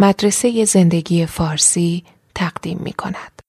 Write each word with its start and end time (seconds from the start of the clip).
مدرسه 0.00 0.64
زندگی 0.64 1.26
فارسی 1.26 2.04
تقدیم 2.34 2.78
می 2.78 2.92
کند. 2.92 3.42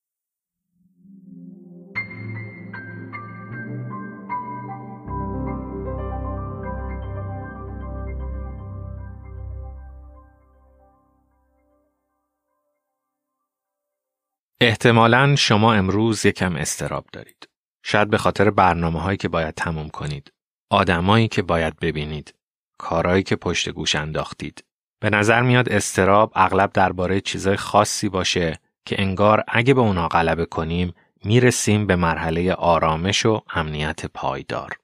احتمالا 14.62 15.36
شما 15.36 15.74
امروز 15.74 16.26
یکم 16.26 16.56
استراب 16.56 17.06
دارید. 17.14 17.50
شاید 17.84 18.10
به 18.10 18.18
خاطر 18.18 18.50
برنامه 18.50 19.02
هایی 19.02 19.18
که 19.18 19.28
باید 19.28 19.54
تموم 19.54 19.90
کنید. 19.90 20.32
آدمایی 20.70 21.28
که 21.28 21.42
باید 21.42 21.80
ببینید. 21.80 22.34
کارهایی 22.78 23.24
که 23.24 23.36
پشت 23.36 23.70
گوش 23.70 23.96
انداختید. 23.96 24.69
به 25.00 25.10
نظر 25.10 25.42
میاد 25.42 25.70
استراب 25.70 26.32
اغلب 26.36 26.74
درباره 26.74 27.22
چیزای 27.22 27.56
خاصی 27.58 28.10
باشه 28.10 28.60
که 28.86 29.02
انگار 29.02 29.44
اگه 29.48 29.74
به 29.74 29.82
اونا 29.82 30.08
غلبه 30.08 30.46
کنیم 30.46 30.94
می‌رسیم 31.24 31.88
به 31.88 31.96
مرحله 31.96 32.54
آرامش 32.54 33.26
و 33.26 33.42
امنیت 33.54 34.06
پایدار. 34.06 34.80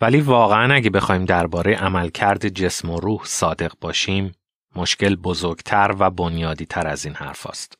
ولی 0.00 0.20
واقعا 0.20 0.74
اگه 0.74 0.90
بخوایم 0.90 1.24
درباره 1.24 1.74
عملکرد 1.74 2.48
جسم 2.48 2.90
و 2.90 3.00
روح 3.00 3.20
صادق 3.24 3.72
باشیم 3.80 4.32
مشکل 4.76 5.16
بزرگتر 5.16 5.94
و 5.98 6.10
بنیادی 6.10 6.66
تر 6.66 6.86
از 6.86 7.04
این 7.04 7.14
حرف 7.14 7.46
است. 7.46 7.78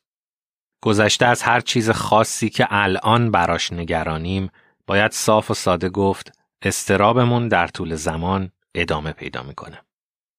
گذشته 0.83 1.27
از 1.27 1.43
هر 1.43 1.61
چیز 1.61 1.91
خاصی 1.91 2.51
که 2.51 2.67
الان 2.71 3.31
براش 3.31 3.73
نگرانیم 3.73 4.51
باید 4.87 5.13
صاف 5.13 5.51
و 5.51 5.55
ساده 5.55 5.89
گفت 5.89 6.33
استرابمون 6.63 7.49
در 7.49 7.67
طول 7.67 7.95
زمان 7.95 8.51
ادامه 8.75 9.13
پیدا 9.13 9.43
می‌کنه. 9.43 9.81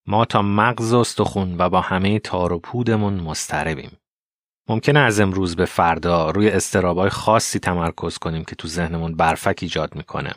ما 0.07 0.25
تا 0.25 0.41
مغز 0.41 0.93
استخون 0.93 1.55
و 1.57 1.69
با 1.69 1.81
همه 1.81 2.19
تار 2.19 2.53
و 2.53 2.59
پودمون 2.59 3.13
مستربیم. 3.13 3.97
ممکنه 4.69 4.99
از 4.99 5.19
امروز 5.19 5.55
به 5.55 5.65
فردا 5.65 6.31
روی 6.31 6.49
استرابای 6.49 7.09
خاصی 7.09 7.59
تمرکز 7.59 8.17
کنیم 8.17 8.43
که 8.43 8.55
تو 8.55 8.67
ذهنمون 8.67 9.15
برفک 9.15 9.59
ایجاد 9.61 9.95
می‌کنه. 9.95 10.33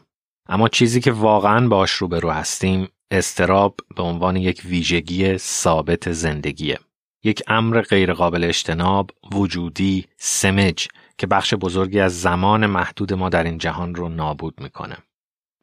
اما 0.49 0.69
چیزی 0.69 1.01
که 1.01 1.13
واقعا 1.13 1.69
باش 1.69 1.91
روبرو 1.91 2.31
هستیم 2.31 2.89
استراب 3.11 3.77
به 3.97 4.03
عنوان 4.03 4.37
یک 4.37 4.63
ویژگی 4.65 5.39
ثابت 5.39 6.13
زندگیه. 6.13 6.79
یک 7.25 7.43
امر 7.47 7.81
غیرقابل 7.81 8.45
اجتناب، 8.45 9.11
وجودی، 9.33 10.07
سمج 10.17 10.89
که 11.19 11.27
بخش 11.27 11.55
بزرگی 11.55 12.01
از 12.01 12.21
زمان 12.21 12.67
محدود 12.67 13.13
ما 13.13 13.29
در 13.29 13.45
این 13.45 13.59
جهان 13.59 13.95
رو 13.95 14.09
نابود 14.09 14.61
می‌کنه. 14.61 14.97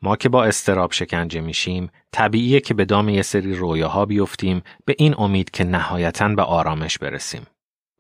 ما 0.01 0.15
که 0.15 0.29
با 0.29 0.43
استراب 0.43 0.91
شکنجه 0.91 1.41
میشیم 1.41 1.89
طبیعیه 2.11 2.59
که 2.59 2.73
به 2.73 2.85
دام 2.85 3.09
یه 3.09 3.21
سری 3.21 3.55
رویاها 3.55 4.05
بیفتیم 4.05 4.61
به 4.85 4.95
این 4.97 5.15
امید 5.17 5.51
که 5.51 5.63
نهایتا 5.63 6.27
به 6.27 6.41
آرامش 6.41 6.97
برسیم. 6.97 7.47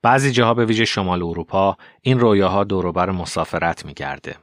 بعضی 0.03 0.31
جاها 0.31 0.53
به 0.53 0.65
ویژه 0.65 0.85
شمال 0.85 1.23
اروپا 1.23 1.77
این 2.01 2.19
رویاها 2.19 2.63
دوروبر 2.63 3.09
مسافرت 3.11 3.85
میگرده. 3.85 4.35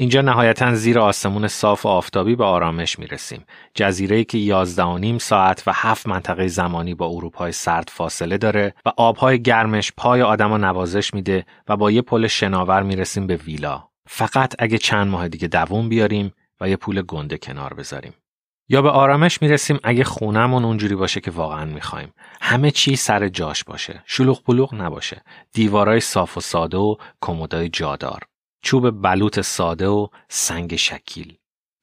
اینجا 0.00 0.20
نهایتا 0.20 0.74
زیر 0.74 0.98
آسمون 0.98 1.48
صاف 1.48 1.86
و 1.86 1.88
آفتابی 1.88 2.36
به 2.36 2.44
آرامش 2.44 2.98
می‌رسیم. 2.98 3.44
جزیره 3.74 4.24
که 4.24 4.38
11 4.38 5.18
ساعت 5.18 5.62
و 5.66 5.72
هفت 5.74 6.06
منطقه 6.06 6.48
زمانی 6.48 6.94
با 6.94 7.06
اروپای 7.06 7.52
سرد 7.52 7.90
فاصله 7.92 8.38
داره 8.38 8.74
و 8.86 8.92
آبهای 8.96 9.42
گرمش 9.42 9.92
پای 9.96 10.22
آدم 10.22 10.54
نوازش 10.64 11.14
میده 11.14 11.46
و 11.68 11.76
با 11.76 11.90
یه 11.90 12.02
پل 12.02 12.26
شناور 12.26 12.82
می‌رسیم 12.82 13.26
به 13.26 13.36
ویلا. 13.36 13.88
فقط 14.06 14.54
اگه 14.58 14.78
چند 14.78 15.08
ماه 15.08 15.28
دیگه 15.28 15.48
دووم 15.48 15.88
بیاریم 15.88 16.32
و 16.60 16.68
یه 16.68 16.76
پول 16.76 17.02
گنده 17.02 17.38
کنار 17.38 17.74
بذاریم. 17.74 18.14
یا 18.68 18.82
به 18.82 18.90
آرامش 18.90 19.42
می‌رسیم 19.42 19.78
اگه 19.82 20.04
خونمون 20.04 20.64
اونجوری 20.64 20.94
باشه 20.94 21.20
که 21.20 21.30
واقعا 21.30 21.64
می‌خوایم. 21.64 22.12
همه 22.40 22.70
چی 22.70 22.96
سر 22.96 23.28
جاش 23.28 23.64
باشه. 23.64 24.02
شلوغ 24.06 24.42
پلوغ 24.42 24.74
نباشه. 24.74 25.22
دیوارای 25.52 26.00
صاف 26.00 26.36
و 26.36 26.40
ساده 26.40 26.76
و 26.76 26.96
کمدای 27.20 27.68
جادار. 27.68 28.22
چوب 28.62 29.02
بلوط 29.02 29.40
ساده 29.40 29.86
و 29.86 30.08
سنگ 30.28 30.76
شکیل. 30.76 31.36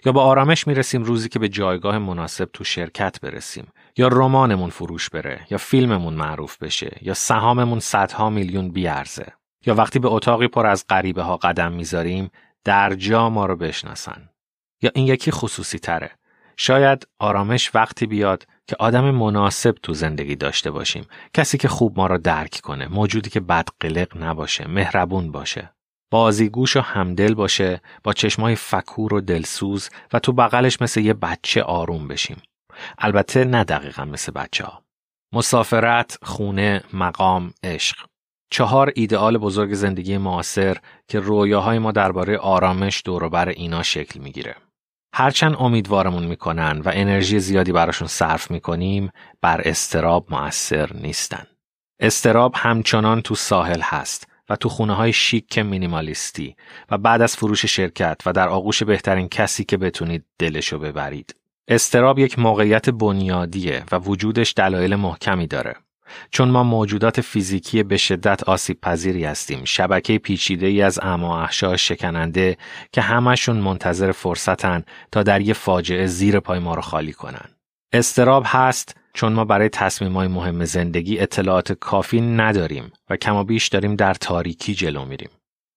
یا 0.05 0.11
با 0.11 0.23
آرامش 0.23 0.67
می‌رسیم 0.67 1.04
روزی 1.04 1.30
که 1.30 1.39
به 1.39 1.49
جایگاه 1.49 1.98
مناسب 1.98 2.49
تو 2.54 2.64
شرکت 2.64 3.22
برسیم 3.22 3.67
یا 3.98 4.08
رمانمون 4.08 4.70
فروش 4.70 5.10
بره 5.10 5.48
یا 5.49 5.58
فیلممون 5.58 6.14
معروف 6.14 6.58
بشه 6.58 6.98
یا 7.02 7.14
سهاممون 7.14 7.80
صدها 7.80 8.30
میلیون 8.30 8.72
بیارزه 8.72 9.33
یا 9.66 9.76
وقتی 9.76 9.99
به 9.99 10.08
اتاقی 10.08 10.48
پر 10.48 10.66
از 10.66 10.86
غریبه 10.89 11.22
ها 11.22 11.38
قدم 11.38 11.72
می‌ذاریم 11.72 12.32
در 12.64 12.94
جا 12.95 13.30
ما 13.30 13.45
رو 13.45 13.55
بشناسن 13.55 14.30
یا 14.86 14.92
این 14.96 15.08
یکی 15.08 15.32
خصوصی 15.32 15.80
تره. 15.80 16.12
شاید 16.58 17.08
آرامش 17.20 17.76
وقتی 17.76 18.06
بیاد 18.06 18.48
که 18.68 18.76
آدم 18.80 19.12
مناسب 19.12 19.76
تو 19.84 19.94
زندگی 19.94 20.36
داشته 20.36 20.72
باشیم. 20.72 21.08
کسی 21.34 21.58
که 21.58 21.68
خوب 21.68 21.98
ما 21.98 22.08
را 22.08 22.18
درک 22.18 22.60
کنه. 22.64 22.88
موجودی 22.88 23.30
که 23.30 23.40
بد 23.40 23.68
قلق 23.80 24.23
نباشه. 24.23 24.68
مهربون 24.68 25.32
باشه. 25.32 25.72
بازیگوش 26.12 26.76
و 26.76 26.82
همدل 26.82 27.34
باشه 27.34 27.82
با 28.04 28.14
چشمای 28.14 28.56
فکور 28.56 29.14
و 29.14 29.22
دلسوز 29.22 29.90
و 30.14 30.20
تو 30.20 30.32
بغلش 30.32 30.82
مثل 30.82 31.02
یه 31.02 31.14
بچه 31.14 31.64
آروم 31.64 32.08
بشیم. 32.08 32.42
البته 32.98 33.44
نه 33.44 33.64
دقیقا 33.64 34.06
مثل 34.06 34.32
بچه 34.32 34.66
ها. 34.66 34.84
مسافرت، 35.34 36.17
خونه، 36.22 36.84
مقام، 36.94 37.54
عشق. 37.64 37.98
چهار 38.52 38.92
ایدئال 38.96 39.38
بزرگ 39.38 39.73
زندگی 39.73 40.17
معاصر 40.17 40.78
که 41.08 41.20
رویاهای 41.20 41.80
ما 41.80 41.92
درباره 41.92 42.38
آرامش 42.38 43.02
دوروبر 43.06 43.50
اینا 43.50 43.84
شکل 43.84 44.20
می‌گیره. 44.20 44.56
هرچند 45.17 45.55
امیدوارمون 45.59 46.26
می‌کنن 46.26 46.81
و 46.86 46.92
انرژی 46.93 47.39
زیادی 47.39 47.71
براشون 47.71 48.08
صرف 48.08 48.52
می‌کنیم 48.52 49.09
بر 49.42 49.61
استراب 49.65 50.27
مؤثر 50.30 50.93
نیستن. 50.93 51.48
استراب 51.99 52.53
همچنان 52.55 53.21
تو 53.21 53.36
ساحل 53.36 53.81
هست 53.83 54.27
و 54.49 54.55
تو 54.55 54.70
خونه 54.70 54.93
های 54.93 55.14
شیک 55.14 55.59
مینیمالیستی 55.59 56.55
و 56.92 56.98
بعد 56.98 57.21
از 57.21 57.36
فروش 57.36 57.65
شرکت 57.65 58.21
و 58.25 58.33
در 58.33 58.49
آغوش 58.49 58.83
بهترین 58.83 59.27
کسی 59.27 59.64
که 59.64 59.77
بتونید 59.77 60.25
دلشو 60.39 60.80
ببرید. 60.80 61.36
استراب 61.67 62.20
یک 62.20 62.39
موقعیت 62.39 62.89
بنیادیه 62.89 63.83
و 63.92 63.99
وجودش 63.99 64.54
دلایل 64.58 64.95
محکمی 64.95 65.48
داره. 65.48 65.75
چون 66.32 66.49
ما 66.49 66.64
موجودات 66.64 67.21
فیزیکی 67.21 67.83
به 67.83 67.98
شدت 67.98 68.43
آسیب 68.43 68.82
پذیری 68.82 69.26
هستیم. 69.26 69.61
شبکه 69.66 70.17
پیچیده 70.17 70.67
ای 70.67 70.82
از 70.82 70.99
اما 71.02 71.42
احشا 71.42 71.77
شکننده 71.77 72.58
که 72.92 73.02
همشون 73.02 73.58
منتظر 73.58 74.11
فرصتن 74.11 74.83
تا 75.11 75.23
در 75.23 75.42
یه 75.42 75.54
فاجعه 75.54 76.05
زیر 76.08 76.39
پای 76.39 76.60
ما 76.60 76.76
رو 76.76 76.82
خالی 76.82 77.14
کنن. 77.14 77.49
استراب 77.93 78.43
هست 78.45 78.95
چون 79.14 79.33
ما 79.33 79.45
برای 79.45 79.70
تصمیمای 79.70 80.27
مهم 80.27 80.66
زندگی 80.66 81.20
اطلاعات 81.20 81.71
کافی 81.71 82.22
نداریم 82.22 82.92
و 83.10 83.17
کما 83.17 83.43
بیش 83.43 83.67
داریم 83.67 83.95
در 83.95 84.14
تاریکی 84.14 84.76
جلو 84.76 85.05
میریم. 85.05 85.30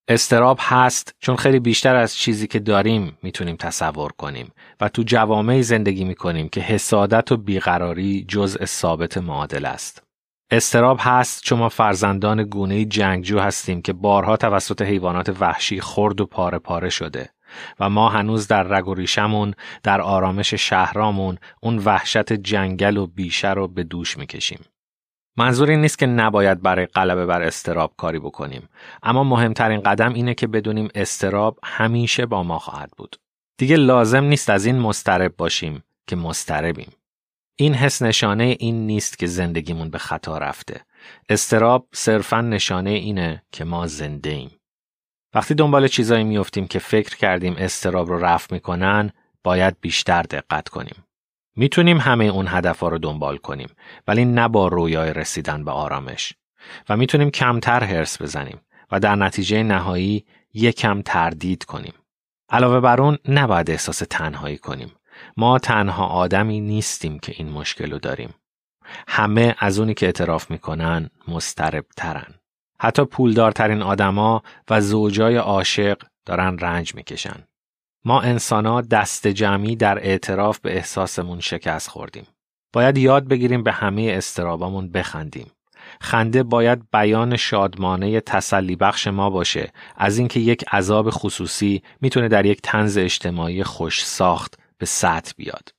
استراب 0.08 0.58
هست 0.60 1.14
چون 1.20 1.36
خیلی 1.36 1.60
بیشتر 1.60 1.96
از 1.96 2.16
چیزی 2.16 2.46
که 2.46 2.58
داریم 2.58 3.18
می‌تونیم 3.22 3.56
تصور 3.56 4.12
کنیم 4.12 4.52
و 4.80 4.88
تو 4.88 5.02
جوامعی 5.02 5.62
زندگی 5.62 6.04
می‌کنیم 6.04 6.48
که 6.48 6.60
حسادت 6.60 7.32
و 7.32 7.36
بیقراری 7.36 8.24
جزء 8.28 8.64
ثابت 8.64 9.18
معادل 9.18 9.64
است. 9.64 10.02
استراب 10.50 10.98
هست 11.00 11.42
چون 11.42 11.58
ما 11.58 11.68
فرزندان 11.68 12.44
گونه 12.44 12.84
جنگجو 12.84 13.38
هستیم 13.38 13.82
که 13.82 13.92
بارها 13.92 14.36
توسط 14.36 14.82
حیوانات 14.82 15.36
وحشی 15.40 15.80
خرد 15.80 16.20
و 16.20 16.26
پاره 16.26 16.58
پاره 16.58 16.88
شده 16.88 17.30
و 17.80 17.90
ما 17.90 18.08
هنوز 18.08 18.48
در 18.48 18.62
رگ 18.62 18.88
و 18.88 18.94
ریشمون 18.94 19.54
در 19.82 20.00
آرامش 20.00 20.54
شهرامون 20.54 21.38
اون 21.62 21.78
وحشت 21.78 22.32
جنگل 22.32 22.96
و 22.96 23.06
بیشه 23.06 23.50
رو 23.50 23.68
به 23.68 23.84
دوش 23.84 24.18
می‌کشیم. 24.18 24.60
منظور 25.36 25.70
این 25.70 25.80
نیست 25.80 25.98
که 25.98 26.06
نباید 26.06 26.62
برای 26.62 26.86
غلبه 26.86 27.26
بر 27.26 27.42
استراب 27.42 27.94
کاری 27.96 28.18
بکنیم 28.18 28.68
اما 29.02 29.24
مهمترین 29.24 29.80
قدم 29.80 30.14
اینه 30.14 30.34
که 30.34 30.46
بدونیم 30.46 30.88
استراب 30.94 31.58
همیشه 31.64 32.26
با 32.26 32.42
ما 32.42 32.58
خواهد 32.58 32.90
بود. 32.96 33.16
دیگه 33.58 33.76
لازم 33.76 34.24
نیست 34.24 34.50
از 34.50 34.66
این 34.66 34.78
مسترب 34.78 35.36
باشیم 35.36 35.82
که 36.06 36.16
مستربیم. 36.16 36.92
این 37.60 37.74
حس 37.74 38.02
نشانه 38.02 38.56
این 38.58 38.86
نیست 38.86 39.18
که 39.18 39.26
زندگیمون 39.26 39.90
به 39.90 39.98
خطا 39.98 40.38
رفته. 40.38 40.80
استراب 41.28 41.88
صرفا 41.92 42.40
نشانه 42.40 42.90
اینه 42.90 43.42
که 43.52 43.64
ما 43.64 43.86
زنده 43.86 44.30
ایم. 44.30 44.50
وقتی 45.34 45.54
دنبال 45.54 45.88
چیزایی 45.88 46.24
میفتیم 46.24 46.66
که 46.66 46.78
فکر 46.78 47.16
کردیم 47.16 47.54
استراب 47.58 48.08
رو 48.08 48.24
رفع 48.24 48.54
می‌کنن، 48.54 49.10
باید 49.44 49.76
بیشتر 49.80 50.22
دقت 50.22 50.68
کنیم. 50.68 51.04
می‌تونیم 51.56 51.98
همه 51.98 52.24
اون 52.24 52.46
هدفها 52.48 52.88
رو 52.88 52.98
دنبال 52.98 53.36
کنیم 53.36 53.68
ولی 54.06 54.24
نه 54.24 54.48
با 54.48 54.68
رویای 54.68 55.12
رسیدن 55.12 55.64
به 55.64 55.70
آرامش 55.70 56.32
و 56.88 56.96
می‌تونیم 56.96 57.30
کمتر 57.30 57.84
هرس 57.84 58.22
بزنیم 58.22 58.60
و 58.90 59.00
در 59.00 59.14
نتیجه 59.14 59.62
نهایی 59.62 60.24
یکم 60.54 61.02
تردید 61.02 61.64
کنیم. 61.64 61.94
علاوه 62.48 62.80
بر 62.80 63.00
اون 63.00 63.18
نباید 63.28 63.70
احساس 63.70 64.02
تنهایی 64.10 64.58
کنیم. 64.58 64.92
ما 65.36 65.58
تنها 65.58 66.06
آدمی 66.06 66.60
نیستیم 66.60 67.18
که 67.18 67.34
این 67.36 67.50
مشکل 67.50 67.90
رو 67.92 67.98
داریم. 67.98 68.34
همه 69.08 69.54
از 69.58 69.78
اونی 69.78 69.94
که 69.94 70.06
اعتراف 70.06 70.50
می‌کنن 70.50 71.10
مسترب 71.28 71.84
ترن. 71.96 72.34
حتی 72.80 73.04
پولدارترین 73.04 73.82
آدما 73.82 74.42
و 74.70 74.80
زوجای 74.80 75.36
عاشق 75.36 76.02
دارن 76.26 76.58
رنج 76.58 76.94
می‌کشن. 76.94 77.44
ما 78.04 78.20
انسانا 78.20 78.80
دست 78.80 79.26
جمعی 79.26 79.76
در 79.76 79.98
اعتراف 79.98 80.58
به 80.58 80.76
احساسمون 80.76 81.40
شکست 81.40 81.88
خوردیم. 81.88 82.26
باید 82.72 82.98
یاد 82.98 83.28
بگیریم 83.28 83.62
به 83.62 83.72
همه 83.72 84.12
استرابامون 84.16 84.92
بخندیم. 84.92 85.50
خنده 86.00 86.42
باید 86.42 86.90
بیان 86.92 87.36
شادمانه 87.36 88.20
تسلی 88.20 88.76
بخش 88.76 89.06
ما 89.06 89.30
باشه 89.30 89.72
از 89.96 90.18
اینکه 90.18 90.40
یک 90.40 90.64
عذاب 90.72 91.10
خصوصی 91.10 91.82
می‌تونه 92.00 92.28
در 92.28 92.46
یک 92.46 92.60
تنز 92.62 92.98
اجتماعی 92.98 93.64
خوش 93.64 94.04
ساخت 94.04 94.58
به 94.78 94.86
سطح 94.86 95.32
بیاد. 95.36 95.74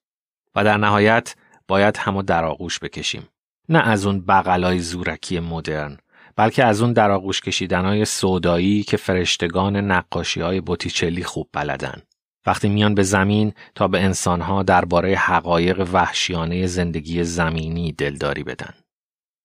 و 0.55 0.63
در 0.63 0.77
نهایت 0.77 1.35
باید 1.67 1.97
همو 1.97 2.23
در 2.23 2.45
آغوش 2.45 2.79
بکشیم. 2.79 3.27
نه 3.69 3.79
از 3.79 4.05
اون 4.05 4.21
بغلای 4.21 4.79
زورکی 4.79 5.39
مدرن 5.39 5.97
بلکه 6.35 6.63
از 6.63 6.81
اون 6.81 6.93
در 6.93 7.11
آغوش 7.11 7.41
کشیدنهای 7.41 8.05
سودایی 8.05 8.83
که 8.83 8.97
فرشتگان 8.97 9.75
نقاشی 9.75 10.41
های 10.41 10.61
بوتیچلی 10.61 11.23
خوب 11.23 11.49
بلدن. 11.53 12.01
وقتی 12.45 12.69
میان 12.69 12.95
به 12.95 13.03
زمین 13.03 13.53
تا 13.75 13.87
به 13.87 13.99
انسانها 14.03 14.63
درباره 14.63 15.15
حقایق 15.15 15.89
وحشیانه 15.93 16.67
زندگی 16.67 17.23
زمینی 17.23 17.91
دلداری 17.91 18.43
بدن. 18.43 18.73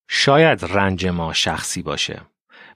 شاید 0.08 0.64
رنج 0.64 1.06
ما 1.06 1.32
شخصی 1.32 1.82
باشه 1.82 2.20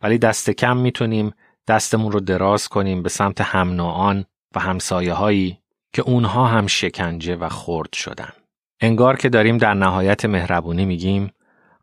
ولی 0.02 0.19
دست 0.19 0.50
کم 0.50 0.76
می‌تونیم 0.76 1.34
دستمون 1.69 2.12
رو 2.12 2.20
دراز 2.20 2.69
کنیم 2.69 3.02
به 3.02 3.08
سمت 3.08 3.40
هم 3.40 4.25
و 4.54 4.60
همسایه 4.60 5.12
هایی 5.12 5.58
که 5.93 6.02
اونها 6.02 6.46
هم 6.46 6.67
شکنجه 6.67 7.37
و 7.37 7.49
خرد 7.49 7.93
شدن. 7.93 8.32
انگار 8.81 9.17
که 9.17 9.29
داریم 9.29 9.58
در 9.58 9.75
نهایت 9.75 10.25
مهربونی 10.25 10.85
میگیم 10.85 11.32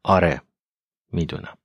آره 0.03 0.41
می‌دونم. 1.11 1.57